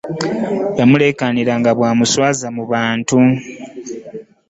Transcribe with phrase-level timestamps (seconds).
[0.79, 3.17] Yamulekanira nga bwamuswaza mu bantu.